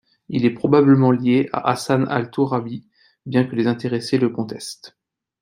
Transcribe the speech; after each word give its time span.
Il 0.29 0.45
est 0.45 0.53
probablement 0.55 1.11
lié 1.11 1.47
à 1.53 1.69
Hassan 1.69 2.07
al-Tourabi, 2.07 2.87
bien 3.27 3.43
que 3.45 3.55
les 3.55 3.67
intéressés 3.67 4.17
le 4.17 4.29
contestent. 4.29 4.97